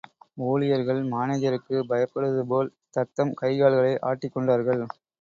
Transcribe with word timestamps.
ஊழியர்கள், 0.43 1.01
மானேஜருக்குப் 1.09 1.87
பயப்படுவதுபோல், 1.91 2.73
தத்தம் 2.91 3.35
கைகால்களை 3.35 3.95
ஆட்டிக் 4.09 4.35
கொண்டார்கள். 4.35 4.83